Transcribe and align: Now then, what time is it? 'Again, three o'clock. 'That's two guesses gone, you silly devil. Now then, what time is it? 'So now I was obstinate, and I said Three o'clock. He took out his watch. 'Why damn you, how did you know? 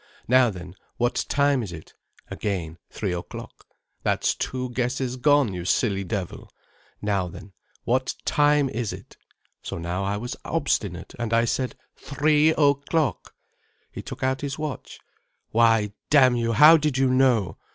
Now 0.27 0.49
then, 0.49 0.73
what 0.97 1.25
time 1.29 1.61
is 1.61 1.71
it? 1.71 1.93
'Again, 2.31 2.79
three 2.89 3.13
o'clock. 3.13 3.67
'That's 4.01 4.33
two 4.33 4.71
guesses 4.71 5.15
gone, 5.15 5.53
you 5.53 5.63
silly 5.63 6.03
devil. 6.03 6.49
Now 7.03 7.27
then, 7.27 7.53
what 7.83 8.15
time 8.25 8.67
is 8.67 8.93
it? 8.93 9.15
'So 9.61 9.77
now 9.77 10.03
I 10.03 10.17
was 10.17 10.35
obstinate, 10.43 11.13
and 11.19 11.31
I 11.35 11.45
said 11.45 11.75
Three 11.97 12.49
o'clock. 12.49 13.35
He 13.91 14.01
took 14.01 14.23
out 14.23 14.41
his 14.41 14.57
watch. 14.57 14.99
'Why 15.51 15.93
damn 16.09 16.35
you, 16.35 16.53
how 16.53 16.77
did 16.77 16.97
you 16.97 17.11
know? 17.11 17.57